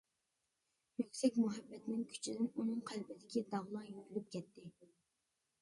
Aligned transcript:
يۈكسەك 1.01 1.37
مۇھەببەتنىڭ 1.41 2.01
كۈچىدىن 2.13 2.49
ئۇنىڭ 2.55 2.81
قەلبىدىكى 2.93 3.45
داغلار 3.53 3.87
يۇيۇلۇپ 3.93 4.37
كەتتى. 4.39 4.67